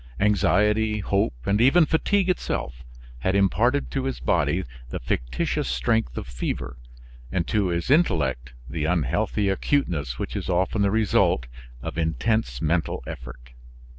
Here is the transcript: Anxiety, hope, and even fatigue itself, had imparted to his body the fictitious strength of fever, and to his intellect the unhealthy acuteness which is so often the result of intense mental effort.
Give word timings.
Anxiety, 0.19 0.97
hope, 1.01 1.35
and 1.45 1.61
even 1.61 1.85
fatigue 1.85 2.27
itself, 2.27 2.83
had 3.19 3.35
imparted 3.35 3.91
to 3.91 4.05
his 4.05 4.19
body 4.19 4.63
the 4.89 4.99
fictitious 4.99 5.67
strength 5.67 6.17
of 6.17 6.25
fever, 6.25 6.77
and 7.31 7.45
to 7.45 7.67
his 7.67 7.91
intellect 7.91 8.53
the 8.67 8.85
unhealthy 8.85 9.47
acuteness 9.47 10.17
which 10.17 10.35
is 10.35 10.47
so 10.47 10.57
often 10.57 10.81
the 10.81 10.89
result 10.89 11.45
of 11.83 11.99
intense 11.99 12.63
mental 12.63 13.03
effort. 13.05 13.51